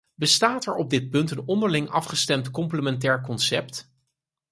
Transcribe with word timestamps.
Bestaat 0.15 0.65
er 0.65 0.75
op 0.75 0.89
dit 0.89 1.09
punt 1.09 1.31
een 1.31 1.45
onderling 1.47 1.89
afgestemd 1.89 2.51
complementair 2.51 3.21
concept? 3.21 3.93